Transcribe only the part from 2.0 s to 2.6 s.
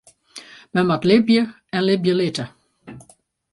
litte.